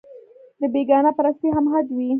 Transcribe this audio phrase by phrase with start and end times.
[0.59, 2.07] د بېګانه پرستۍ هم حد وي